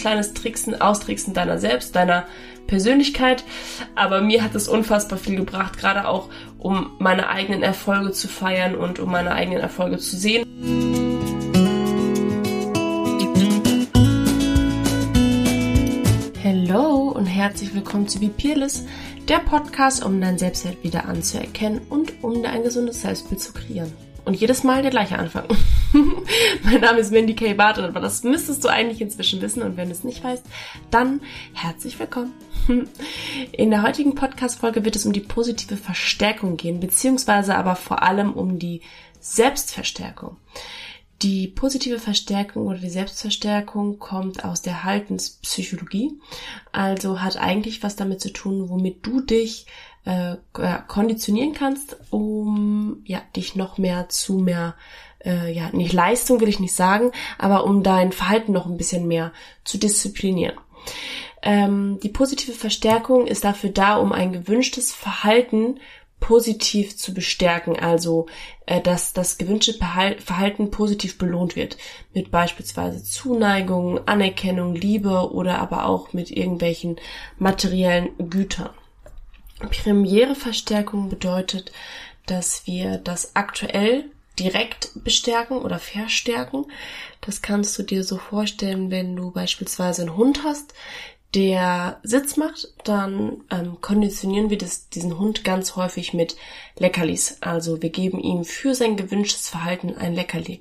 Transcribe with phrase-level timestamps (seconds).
[0.00, 2.26] kleines Tricksen, Austricksen deiner selbst, deiner
[2.66, 3.44] Persönlichkeit.
[3.94, 8.74] Aber mir hat es unfassbar viel gebracht, gerade auch um meine eigenen Erfolge zu feiern
[8.74, 10.46] und um meine eigenen Erfolge zu sehen.
[16.42, 18.86] Hallo und herzlich willkommen zu Be Peerless,
[19.28, 23.92] der Podcast, um dein Selbstwert wieder anzuerkennen und um dir ein gesundes Selbstbild zu kreieren.
[24.24, 25.44] Und jedes Mal der gleiche Anfang.
[26.62, 27.54] mein Name ist Mandy K.
[27.54, 29.62] Barton, aber das müsstest du eigentlich inzwischen wissen.
[29.62, 30.44] Und wenn du es nicht weißt,
[30.90, 31.20] dann
[31.52, 32.32] herzlich willkommen.
[33.52, 38.32] In der heutigen Podcast-Folge wird es um die positive Verstärkung gehen, beziehungsweise aber vor allem
[38.32, 38.82] um die
[39.20, 40.36] Selbstverstärkung.
[41.22, 46.12] Die positive Verstärkung oder die Selbstverstärkung kommt aus der Haltenspsychologie,
[46.72, 49.66] also hat eigentlich was damit zu tun, womit du dich
[50.06, 50.36] äh,
[50.88, 54.76] konditionieren kannst, um ja dich noch mehr zu mehr
[55.24, 59.06] äh, ja nicht Leistung will ich nicht sagen, aber um dein Verhalten noch ein bisschen
[59.06, 59.32] mehr
[59.64, 60.56] zu disziplinieren.
[61.42, 65.80] Ähm, die positive Verstärkung ist dafür da, um ein gewünschtes Verhalten
[66.20, 68.26] positiv zu bestärken, also
[68.66, 71.78] äh, dass das gewünschte Verhalten positiv belohnt wird,
[72.12, 76.96] mit beispielsweise Zuneigung, Anerkennung, Liebe oder aber auch mit irgendwelchen
[77.38, 78.70] materiellen Gütern.
[79.58, 81.72] Premiereverstärkung bedeutet,
[82.26, 86.66] dass wir das aktuell direkt bestärken oder verstärken.
[87.20, 90.74] Das kannst du dir so vorstellen, wenn du beispielsweise einen Hund hast,
[91.34, 96.36] der Sitz macht, dann ähm, konditionieren wir das, diesen Hund ganz häufig mit
[96.76, 97.36] Leckerlis.
[97.40, 100.60] Also wir geben ihm für sein gewünschtes Verhalten ein Leckerli.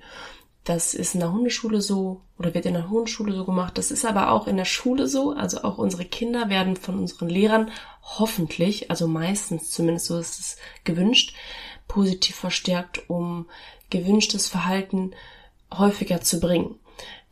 [0.66, 3.80] Das ist in der Hundeschule so oder wird in der Hundeschule so gemacht.
[3.80, 5.32] Das ist aber auch in der Schule so.
[5.32, 7.72] Also auch unsere Kinder werden von unseren Lehrern
[8.04, 11.34] hoffentlich, also meistens zumindest so ist es gewünscht,
[11.90, 13.48] positiv verstärkt, um
[13.90, 15.12] gewünschtes Verhalten
[15.74, 16.76] häufiger zu bringen.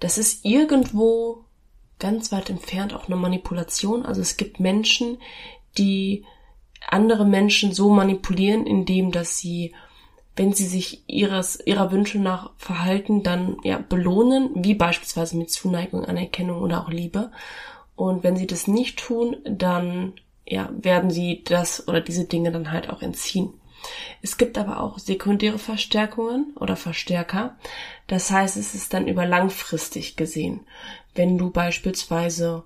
[0.02, 1.46] Das ist irgendwo
[2.00, 4.06] ganz weit entfernt auch eine Manipulation.
[4.06, 5.20] Also es gibt Menschen,
[5.78, 6.26] die
[6.86, 9.74] andere Menschen so manipulieren, indem dass sie,
[10.36, 16.06] wenn sie sich ihres, ihrer Wünsche nach verhalten, dann ja belohnen, wie beispielsweise mit Zuneigung,
[16.06, 17.32] Anerkennung oder auch Liebe.
[17.96, 20.14] Und wenn sie das nicht tun, dann
[20.46, 23.54] ja, werden sie das oder diese Dinge dann halt auch entziehen.
[24.22, 27.58] Es gibt aber auch sekundäre Verstärkungen oder Verstärker.
[28.08, 30.62] Das heißt, es ist dann über langfristig gesehen.
[31.16, 32.64] Wenn du beispielsweise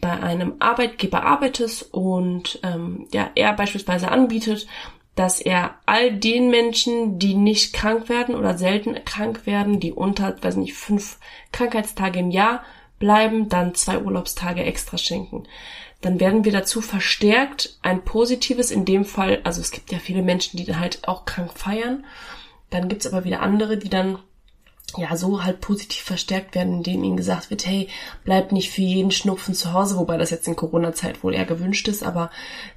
[0.00, 4.66] bei einem Arbeitgeber arbeitest und ähm, ja, er beispielsweise anbietet,
[5.14, 10.36] dass er all den Menschen, die nicht krank werden oder selten krank werden, die unter,
[10.42, 11.18] weiß nicht, fünf
[11.52, 12.64] Krankheitstage im Jahr
[13.04, 15.44] bleiben, dann zwei Urlaubstage extra schenken.
[16.00, 20.22] Dann werden wir dazu verstärkt, ein positives, in dem Fall, also es gibt ja viele
[20.22, 22.06] Menschen, die halt auch krank feiern,
[22.70, 24.18] dann gibt's aber wieder andere, die dann
[24.96, 27.88] ja so halt positiv verstärkt werden, indem ihnen gesagt wird, hey,
[28.24, 31.88] bleib nicht für jeden Schnupfen zu Hause, wobei das jetzt in Corona-Zeit wohl eher gewünscht
[31.88, 32.30] ist, aber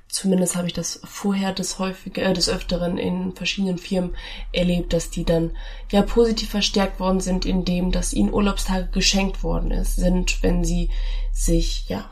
[0.08, 4.16] zumindest habe ich das vorher des häufig, äh, des Öfteren in verschiedenen Firmen
[4.52, 5.52] erlebt, dass die dann
[5.92, 10.90] ja positiv verstärkt worden sind, indem dass ihnen Urlaubstage geschenkt worden ist, sind, wenn sie
[11.32, 12.10] sich ja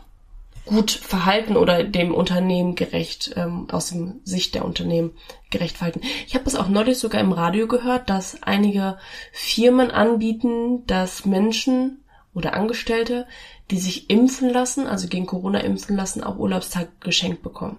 [0.65, 5.11] gut verhalten oder dem Unternehmen gerecht, ähm, aus dem Sicht der Unternehmen
[5.51, 6.01] gerecht verhalten.
[6.25, 8.97] Ich habe das auch neulich sogar im Radio gehört, dass einige
[9.31, 12.03] Firmen anbieten, dass Menschen
[12.33, 13.27] oder Angestellte,
[13.71, 17.77] die sich impfen lassen, also gegen Corona impfen lassen, auch Urlaubstag geschenkt bekommen.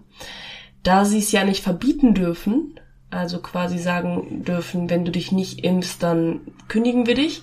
[0.82, 2.80] Da sie es ja nicht verbieten dürfen,
[3.10, 7.42] also quasi sagen dürfen, wenn du dich nicht impfst, dann kündigen wir dich,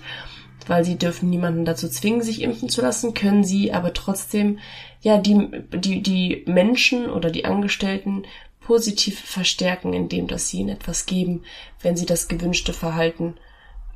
[0.68, 4.60] weil sie dürfen niemanden dazu zwingen, sich impfen zu lassen, können sie aber trotzdem
[5.02, 8.24] ja die, die, die Menschen oder die Angestellten
[8.62, 11.44] positiv verstärken, indem dass sie ihnen etwas geben,
[11.82, 13.36] wenn sie das gewünschte Verhalten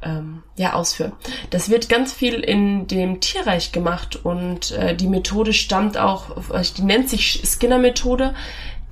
[0.01, 1.13] ähm, ja ausführen.
[1.49, 6.35] Das wird ganz viel in dem Tierreich gemacht und äh, die Methode stammt auch,
[6.77, 8.33] die nennt sich Skinner-Methode,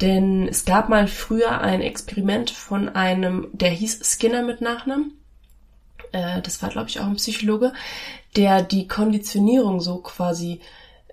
[0.01, 5.13] denn es gab mal früher ein Experiment von einem, der hieß Skinner mit Nachnamen.
[6.11, 7.73] Äh, das war, glaube ich, auch ein Psychologe,
[8.35, 10.59] der die Konditionierung so quasi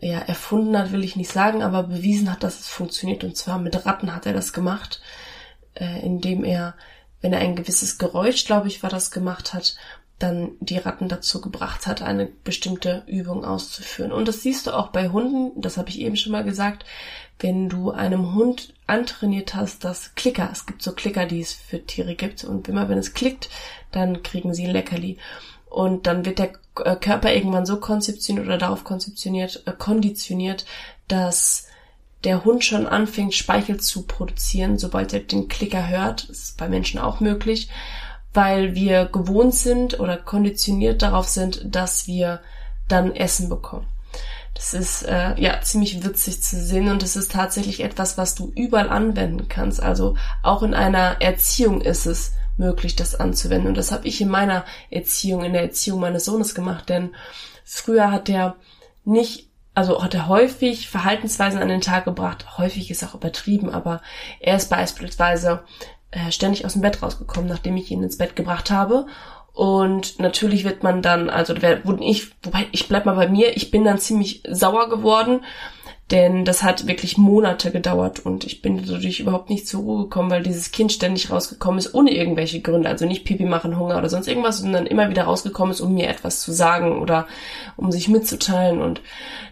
[0.00, 3.22] ja, erfunden hat, will ich nicht sagen, aber bewiesen hat, dass es funktioniert.
[3.22, 5.00] Und zwar mit Ratten hat er das gemacht,
[5.74, 6.74] äh, indem er,
[7.22, 9.76] wenn er ein gewisses Geräusch, glaube ich, war das gemacht hat,
[10.18, 14.12] dann die Ratten dazu gebracht hat, eine bestimmte Übung auszuführen.
[14.12, 16.84] Und das siehst du auch bei Hunden, das habe ich eben schon mal gesagt,
[17.40, 21.84] wenn du einem Hund antrainiert hast, dass Klicker, es gibt so Klicker, die es für
[21.84, 23.48] Tiere gibt, und immer wenn es klickt,
[23.90, 25.18] dann kriegen sie ein Leckerli.
[25.68, 26.52] Und dann wird der
[26.84, 30.66] äh, Körper irgendwann so konzeptioniert oder darauf konzeptioniert, äh, konditioniert,
[31.08, 31.66] dass
[32.24, 36.28] der Hund schon anfängt, Speichel zu produzieren, sobald er den Klicker hört.
[36.28, 37.68] Das ist bei Menschen auch möglich,
[38.32, 42.40] weil wir gewohnt sind oder konditioniert darauf sind, dass wir
[42.88, 43.86] dann Essen bekommen.
[44.54, 48.52] Das ist äh, ja ziemlich witzig zu sehen und es ist tatsächlich etwas, was du
[48.54, 49.82] überall anwenden kannst.
[49.82, 53.68] Also auch in einer Erziehung ist es möglich, das anzuwenden.
[53.68, 57.14] Und das habe ich in meiner Erziehung, in der Erziehung meines Sohnes gemacht, denn
[57.64, 58.56] früher hat er
[59.04, 62.58] nicht also hat er häufig Verhaltensweisen an den Tag gebracht.
[62.58, 64.02] Häufig ist auch übertrieben, aber
[64.40, 65.64] er ist beispielsweise
[66.10, 69.06] äh, ständig aus dem Bett rausgekommen, nachdem ich ihn ins Bett gebracht habe.
[69.54, 73.70] Und natürlich wird man dann, also wer, ich, wobei ich bleib mal bei mir, ich
[73.70, 75.40] bin dann ziemlich sauer geworden,
[76.12, 80.30] denn das hat wirklich Monate gedauert und ich bin dadurch überhaupt nicht zur Ruhe gekommen,
[80.30, 82.90] weil dieses Kind ständig rausgekommen ist, ohne irgendwelche Gründe.
[82.90, 86.10] Also nicht Pipi machen, Hunger oder sonst irgendwas, sondern immer wieder rausgekommen ist, um mir
[86.10, 87.26] etwas zu sagen oder
[87.78, 88.82] um sich mitzuteilen.
[88.82, 89.00] Und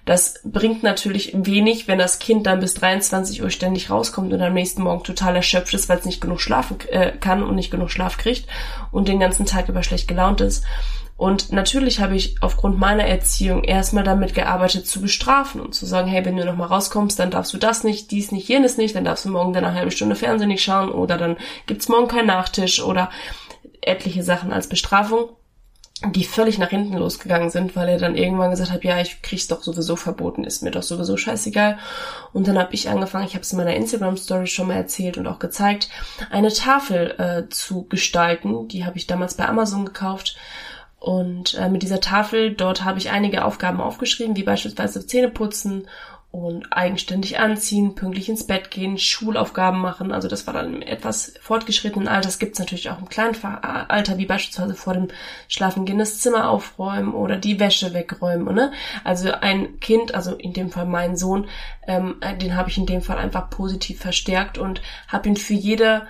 [0.05, 4.53] das bringt natürlich wenig, wenn das Kind dann bis 23 Uhr ständig rauskommt und am
[4.53, 7.91] nächsten Morgen total erschöpft ist, weil es nicht genug schlafen äh, kann und nicht genug
[7.91, 8.47] Schlaf kriegt
[8.93, 10.62] und den ganzen Tag über schlecht gelaunt ist.
[11.21, 16.09] Und natürlich habe ich aufgrund meiner Erziehung erstmal damit gearbeitet, zu bestrafen und zu sagen,
[16.09, 19.05] hey, wenn du nochmal rauskommst, dann darfst du das nicht, dies nicht, jenes nicht, dann
[19.05, 21.37] darfst du morgen deine halbe Stunde Fernsehen nicht schauen oder dann
[21.67, 23.11] gibt's morgen keinen Nachtisch oder
[23.83, 25.29] etliche Sachen als Bestrafung,
[26.07, 29.47] die völlig nach hinten losgegangen sind, weil er dann irgendwann gesagt hat, ja, ich krieg's
[29.47, 31.77] doch sowieso verboten, ist mir doch sowieso scheißegal.
[32.33, 35.27] Und dann habe ich angefangen, ich habe es in meiner Instagram-Story schon mal erzählt und
[35.27, 35.91] auch gezeigt,
[36.31, 38.69] eine Tafel äh, zu gestalten.
[38.69, 40.39] Die habe ich damals bei Amazon gekauft
[41.00, 45.88] und äh, mit dieser Tafel, dort habe ich einige Aufgaben aufgeschrieben, wie beispielsweise Zähne putzen
[46.31, 50.12] und eigenständig anziehen, pünktlich ins Bett gehen, Schulaufgaben machen.
[50.12, 52.29] Also das war dann im etwas fortgeschrittenen Alter.
[52.29, 53.35] Das gibt's natürlich auch im kleinen
[53.88, 55.08] Alter, wie beispielsweise vor dem
[55.49, 58.55] Schlafengehen das Zimmer aufräumen oder die Wäsche wegräumen.
[58.55, 58.70] Ne?
[59.02, 61.49] Also ein Kind, also in dem Fall mein Sohn,
[61.88, 66.06] ähm, den habe ich in dem Fall einfach positiv verstärkt und habe ihn für jede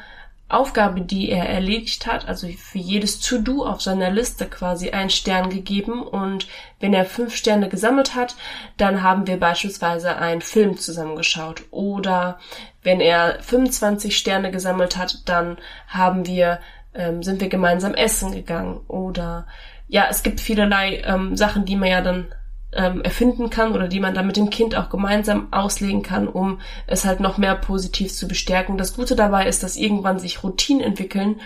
[0.51, 5.51] Aufgabe, die er erledigt hat, also für jedes To-Do auf seiner Liste quasi einen Stern
[5.51, 6.03] gegeben.
[6.03, 6.49] Und
[6.81, 8.35] wenn er fünf Sterne gesammelt hat,
[8.77, 11.63] dann haben wir beispielsweise einen Film zusammengeschaut.
[11.71, 12.39] Oder
[12.83, 15.59] wenn er 25 Sterne gesammelt hat, dann
[15.89, 16.61] haben wir
[16.95, 18.81] ähm, sind wir gemeinsam essen gegangen.
[18.89, 19.47] Oder
[19.89, 22.33] ja, es gibt vielerlei ähm, Sachen, die man ja dann
[22.73, 26.61] ähm, erfinden kann oder die man dann mit dem Kind auch gemeinsam auslegen kann, um
[26.87, 28.79] es halt noch mehr positiv zu bestärken.
[28.79, 31.41] Das Gute dabei ist, dass irgendwann sich Routinen entwickeln,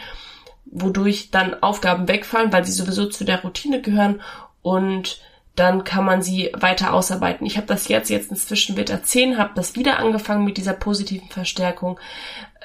[0.67, 4.21] wodurch dann Aufgaben wegfallen, weil sie sowieso zu der Routine gehören
[4.63, 5.21] und
[5.57, 7.47] dann kann man sie weiter ausarbeiten.
[7.47, 10.73] Ich habe das jetzt, jetzt inzwischen wird er 10, habe das wieder angefangen mit dieser
[10.73, 12.01] positiven Verstärkung.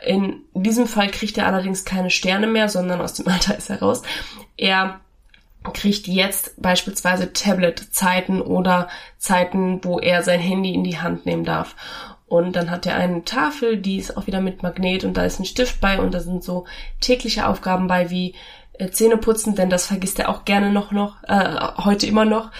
[0.03, 3.79] In diesem Fall kriegt er allerdings keine Sterne mehr, sondern aus dem Alter ist er
[3.79, 4.01] raus.
[4.57, 5.01] Er
[5.73, 11.75] kriegt jetzt beispielsweise Tablet-Zeiten oder Zeiten, wo er sein Handy in die Hand nehmen darf.
[12.27, 15.39] Und dann hat er eine Tafel, die ist auch wieder mit Magnet und da ist
[15.39, 16.65] ein Stift bei und da sind so
[17.01, 18.35] tägliche Aufgaben bei wie
[18.73, 22.51] äh, Zähne putzen, denn das vergisst er auch gerne noch noch, äh, heute immer noch.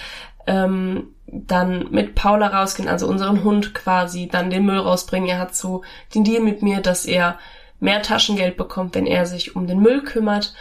[0.48, 5.30] Ähm, dann mit Paula rausgehen, also unseren Hund quasi, dann den Müll rausbringen.
[5.30, 5.84] Er hat so
[6.16, 7.38] den Deal mit mir, dass er
[7.80, 10.56] mehr Taschengeld bekommt, wenn er sich um den Müll kümmert.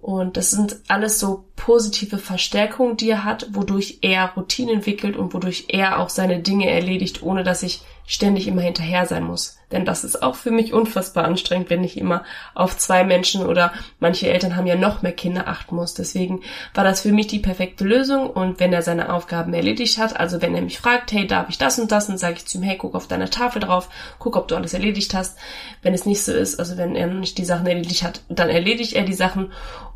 [0.00, 5.34] Und das sind alles so positive Verstärkungen, die er hat, wodurch er Routine entwickelt und
[5.34, 9.56] wodurch er auch seine Dinge erledigt, ohne dass ich ständig immer hinterher sein muss.
[9.72, 12.22] Denn das ist auch für mich unfassbar anstrengend, wenn ich immer
[12.54, 15.94] auf zwei Menschen oder manche Eltern haben ja noch mehr Kinder achten muss.
[15.94, 16.42] Deswegen
[16.74, 18.28] war das für mich die perfekte Lösung.
[18.28, 21.58] Und wenn er seine Aufgaben erledigt hat, also wenn er mich fragt, hey, darf ich
[21.58, 23.88] das und das, dann sage ich zu ihm, hey, guck auf deine Tafel drauf,
[24.18, 25.38] guck, ob du alles erledigt hast.
[25.82, 28.92] Wenn es nicht so ist, also wenn er nicht die Sachen erledigt hat, dann erledigt
[28.92, 29.50] er die Sachen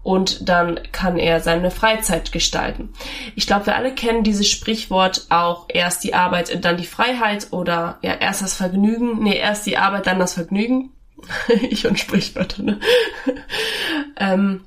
[0.09, 2.95] und dann kann er seine Freizeit gestalten.
[3.37, 7.99] Ich glaube, wir alle kennen dieses Sprichwort auch erst die Arbeit, dann die Freiheit oder
[8.01, 10.95] ja, erst das Vergnügen, nee, erst die Arbeit, dann das Vergnügen.
[11.69, 12.81] ich und Sprichwörter, ne?
[14.17, 14.65] ähm,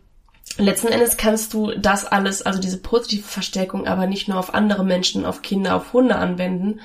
[0.60, 4.84] letzten Endes kannst du das alles, also diese positive Verstärkung, aber nicht nur auf andere
[4.84, 6.82] Menschen, auf Kinder, auf Hunde anwenden,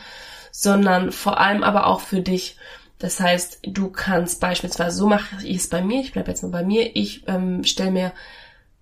[0.51, 2.57] sondern vor allem aber auch für dich.
[2.99, 6.49] Das heißt, du kannst beispielsweise, so mache ich es bei mir, ich bleibe jetzt mal
[6.49, 8.13] bei mir, ich ähm, stelle mir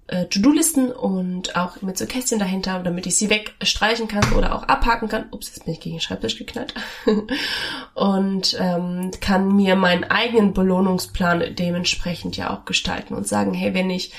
[0.06, 4.64] äh, To-Do-Listen und auch mit so Kästchen dahinter, damit ich sie wegstreichen kann oder auch
[4.64, 5.26] abhaken kann.
[5.30, 6.74] Ups, jetzt bin ich gegen den Schreibtisch geknallt.
[7.94, 13.88] und ähm, kann mir meinen eigenen Belohnungsplan dementsprechend ja auch gestalten und sagen, hey, wenn
[13.88, 14.12] ich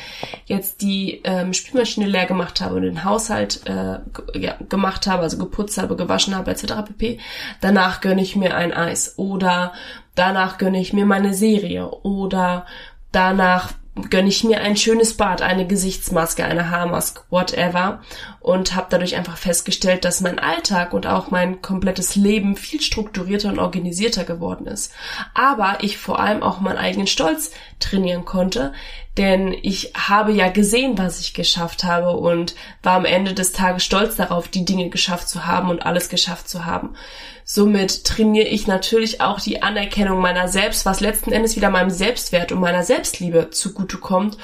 [0.45, 3.99] jetzt die ähm, Spülmaschine leer gemacht habe und den Haushalt äh,
[4.39, 6.73] ja, gemacht habe, also geputzt habe, gewaschen habe, etc.
[6.87, 7.19] pp.,
[7.61, 9.73] danach gönne ich mir ein Eis oder
[10.15, 12.65] danach gönne ich mir meine Serie oder
[13.11, 13.73] danach
[14.09, 18.01] gönne ich mir ein schönes Bad, eine Gesichtsmaske, eine Haarmaske, whatever
[18.41, 23.49] und habe dadurch einfach festgestellt, dass mein Alltag und auch mein komplettes Leben viel strukturierter
[23.49, 24.91] und organisierter geworden ist.
[25.33, 28.73] Aber ich vor allem auch meinen eigenen Stolz trainieren konnte.
[29.17, 33.83] Denn ich habe ja gesehen, was ich geschafft habe und war am Ende des Tages
[33.83, 36.95] stolz darauf, die Dinge geschafft zu haben und alles geschafft zu haben.
[37.43, 42.51] Somit trainiere ich natürlich auch die Anerkennung meiner selbst, was letzten Endes wieder meinem Selbstwert
[42.51, 44.37] und meiner Selbstliebe zugutekommt.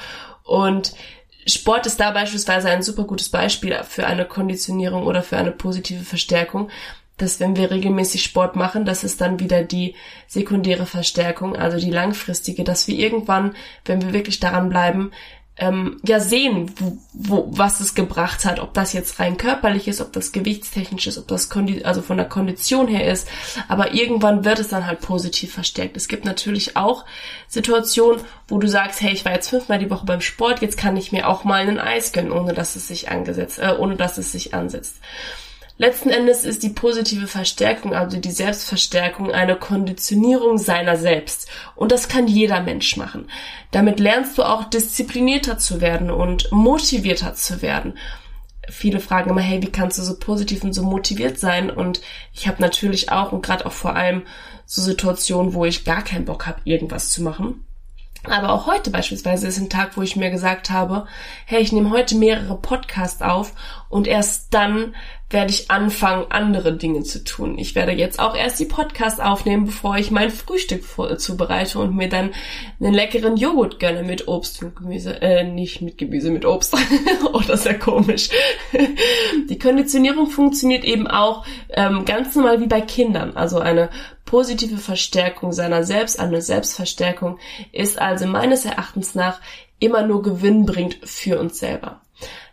[0.44, 0.94] Und
[1.46, 6.04] Sport ist da beispielsweise ein super gutes Beispiel für eine Konditionierung oder für eine positive
[6.04, 6.70] Verstärkung,
[7.22, 9.94] dass wenn wir regelmäßig Sport machen, das ist dann wieder die
[10.26, 15.12] sekundäre Verstärkung, also die langfristige, dass wir irgendwann, wenn wir wirklich daran bleiben,
[15.58, 20.00] ähm, ja sehen, wo, wo, was es gebracht hat, ob das jetzt rein körperlich ist,
[20.00, 23.28] ob das gewichtstechnisch ist, ob das Kondi also von der Kondition her ist,
[23.68, 25.96] aber irgendwann wird es dann halt positiv verstärkt.
[25.96, 27.04] Es gibt natürlich auch
[27.48, 30.96] Situationen, wo du sagst, hey, ich war jetzt fünfmal die Woche beim Sport, jetzt kann
[30.96, 34.16] ich mir auch mal einen Eis gönnen, ohne dass es sich angesetzt, äh, ohne dass
[34.16, 34.96] es sich ansetzt.
[35.82, 41.48] Letzten Endes ist die positive Verstärkung, also die Selbstverstärkung, eine Konditionierung seiner selbst.
[41.74, 43.28] Und das kann jeder Mensch machen.
[43.72, 47.98] Damit lernst du auch disziplinierter zu werden und motivierter zu werden.
[48.68, 51.68] Viele fragen immer, hey, wie kannst du so positiv und so motiviert sein?
[51.68, 52.00] Und
[52.32, 54.22] ich habe natürlich auch und gerade auch vor allem
[54.64, 57.64] so Situationen, wo ich gar keinen Bock habe, irgendwas zu machen.
[58.24, 61.06] Aber auch heute beispielsweise ist ein Tag, wo ich mir gesagt habe,
[61.44, 63.52] hey, ich nehme heute mehrere Podcasts auf
[63.88, 64.94] und erst dann
[65.32, 67.58] werde ich anfangen, andere Dinge zu tun.
[67.58, 70.84] Ich werde jetzt auch erst die Podcasts aufnehmen, bevor ich mein Frühstück
[71.18, 72.30] zubereite und mir dann
[72.80, 75.20] einen leckeren Joghurt gönne mit Obst und Gemüse.
[75.22, 76.76] Äh, nicht mit Gemüse, mit Obst.
[77.32, 78.28] oh, das ist ja komisch.
[79.48, 83.36] die Konditionierung funktioniert eben auch ähm, ganz normal wie bei Kindern.
[83.36, 83.88] Also eine
[84.32, 87.38] positive Verstärkung seiner selbst, eine Selbstverstärkung
[87.70, 89.42] ist also meines Erachtens nach
[89.78, 92.00] immer nur gewinnbringend für uns selber.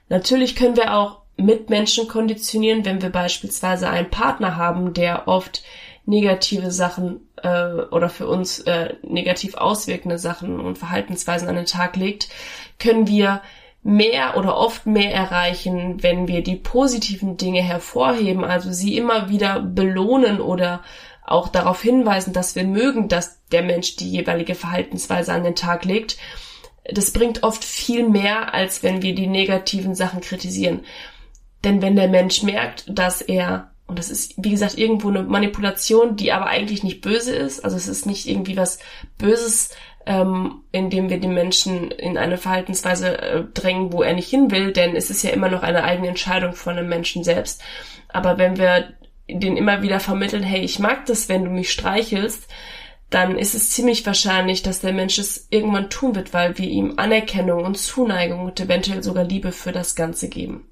[0.09, 5.63] Natürlich können wir auch Mitmenschen konditionieren, wenn wir beispielsweise einen Partner haben, der oft
[6.03, 11.95] negative Sachen äh, oder für uns äh, negativ auswirkende Sachen und Verhaltensweisen an den Tag
[11.95, 12.27] legt,
[12.77, 13.41] können wir
[13.83, 19.61] mehr oder oft mehr erreichen, wenn wir die positiven Dinge hervorheben, also sie immer wieder
[19.61, 20.83] belohnen oder
[21.25, 25.85] auch darauf hinweisen, dass wir mögen, dass der Mensch die jeweilige Verhaltensweise an den Tag
[25.85, 26.17] legt.
[26.91, 30.81] Das bringt oft viel mehr, als wenn wir die negativen Sachen kritisieren.
[31.63, 36.15] Denn wenn der Mensch merkt, dass er, und das ist, wie gesagt, irgendwo eine Manipulation,
[36.15, 38.79] die aber eigentlich nicht böse ist, also es ist nicht irgendwie was
[39.17, 39.71] Böses,
[40.05, 44.71] ähm, indem wir den Menschen in eine Verhaltensweise äh, drängen, wo er nicht hin will,
[44.71, 47.61] denn es ist ja immer noch eine eigene Entscheidung von dem Menschen selbst.
[48.07, 48.93] Aber wenn wir
[49.33, 52.47] den immer wieder vermitteln, hey, ich mag das, wenn du mich streichelst,
[53.09, 56.93] dann ist es ziemlich wahrscheinlich, dass der Mensch es irgendwann tun wird, weil wir ihm
[56.97, 60.69] Anerkennung und Zuneigung und eventuell sogar Liebe für das Ganze geben.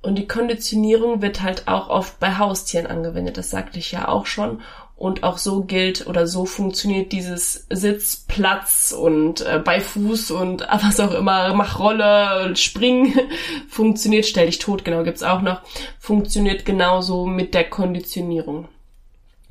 [0.00, 4.26] Und die Konditionierung wird halt auch oft bei Haustieren angewendet, das sagte ich ja auch
[4.26, 4.60] schon.
[5.02, 10.64] Und auch so gilt oder so funktioniert dieses Sitz, Platz und äh, bei Fuß und
[10.70, 13.12] was auch immer, mach Rolle, spring,
[13.68, 15.62] funktioniert, stell dich tot, genau, gibt's auch noch,
[15.98, 18.68] funktioniert genauso mit der Konditionierung.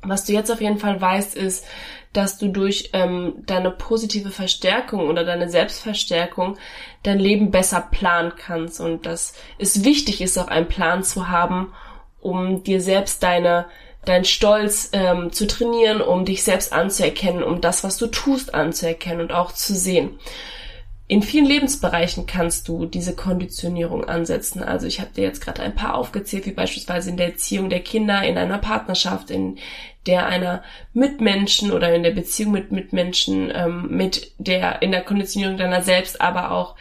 [0.00, 1.66] Was du jetzt auf jeden Fall weißt, ist,
[2.14, 6.56] dass du durch ähm, deine positive Verstärkung oder deine Selbstverstärkung
[7.02, 11.74] dein Leben besser planen kannst und dass es wichtig ist, auch einen Plan zu haben,
[12.22, 13.66] um dir selbst deine
[14.04, 19.20] dein Stolz ähm, zu trainieren, um dich selbst anzuerkennen, um das, was du tust, anzuerkennen
[19.20, 20.18] und auch zu sehen.
[21.08, 24.62] In vielen Lebensbereichen kannst du diese Konditionierung ansetzen.
[24.62, 27.80] Also ich habe dir jetzt gerade ein paar aufgezählt, wie beispielsweise in der Erziehung der
[27.80, 29.58] Kinder, in einer Partnerschaft, in
[30.06, 30.62] der einer
[30.94, 36.20] Mitmenschen oder in der Beziehung mit Mitmenschen, ähm, mit der in der Konditionierung deiner selbst,
[36.20, 36.76] aber auch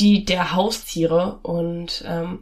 [0.00, 2.40] die der Haustiere und ähm,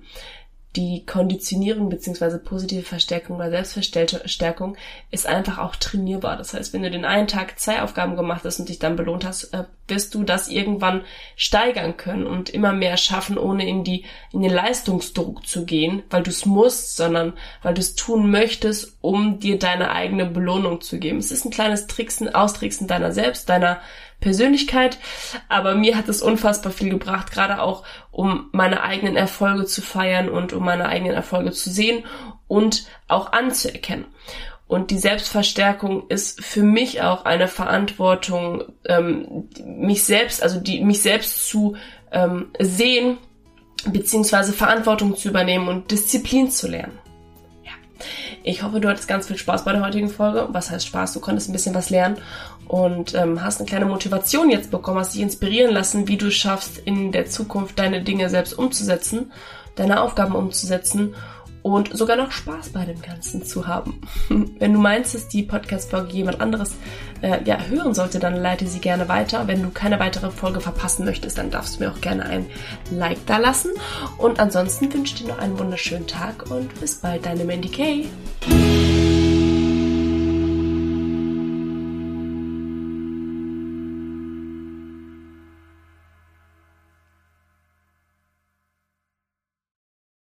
[0.76, 4.76] die Konditionierung beziehungsweise positive Verstärkung oder Selbstverstärkung
[5.11, 6.37] ist einfach auch trainierbar.
[6.37, 9.25] Das heißt, wenn du den einen Tag zwei Aufgaben gemacht hast und dich dann belohnt
[9.25, 11.02] hast, äh, wirst du das irgendwann
[11.37, 16.23] steigern können und immer mehr schaffen, ohne in die in den Leistungsdruck zu gehen, weil
[16.23, 20.99] du es musst, sondern weil du es tun möchtest, um dir deine eigene Belohnung zu
[20.99, 21.19] geben.
[21.19, 23.81] Es ist ein kleines Tricksen, Austricksen deiner selbst, deiner
[24.25, 24.99] Persönlichkeit,
[25.50, 30.31] aber mir hat es unfassbar viel gebracht, gerade auch um meine eigenen Erfolge zu feiern
[30.31, 32.04] und um meine eigenen Erfolge zu sehen
[32.49, 34.07] und auch anzuerkennen.
[34.66, 41.02] Und die Selbstverstärkung ist für mich auch eine Verantwortung, ähm, mich selbst, also die mich
[41.02, 41.76] selbst zu
[42.11, 43.19] ähm, sehen,
[43.87, 46.99] beziehungsweise Verantwortung zu übernehmen und Disziplin zu lernen.
[48.47, 50.49] Ich hoffe, du hattest ganz viel Spaß bei der heutigen Folge.
[50.50, 51.14] Was heißt Spaß?
[51.14, 52.19] Du konntest ein bisschen was lernen
[52.68, 56.78] und ähm, hast eine kleine Motivation jetzt bekommen, hast dich inspirieren lassen, wie du schaffst,
[56.78, 59.33] in der Zukunft deine Dinge selbst umzusetzen,
[59.76, 61.14] deine Aufgaben umzusetzen
[61.64, 64.02] und sogar noch Spaß bei dem Ganzen zu haben.
[64.28, 66.75] Wenn du meinst, dass die Podcast-Folge jemand anderes
[67.23, 69.49] äh, ja, hören sollte, dann leite sie gerne weiter.
[69.49, 72.47] Wenn du keine weitere Folge verpassen möchtest, dann darfst du mir auch gerne ein
[72.90, 73.71] Like da lassen.
[74.18, 78.09] Und ansonsten wünsche ich dir noch einen wunderschönen Tag und bis bald, deine Mandy Kay.